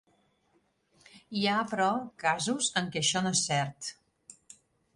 Hi 1.17 1.43
ha, 1.51 1.59
però, 1.73 1.91
casos 2.25 2.71
en 2.81 2.89
què 2.97 3.03
això 3.05 3.25
no 3.27 3.37
és 3.37 3.45
cert. 3.51 3.91